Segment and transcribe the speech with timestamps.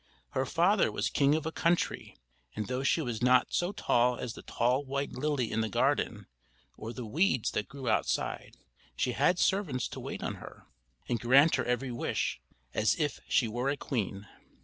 [0.31, 2.17] Her father was king of a country;
[2.55, 6.25] and though she was not so tall as the tall white lily in the garden,
[6.75, 8.57] or the weeds that grew outside,
[8.95, 10.65] she had servants to wait on her,
[11.07, 12.41] and grant her every wish,
[12.73, 14.27] as if she were a queen.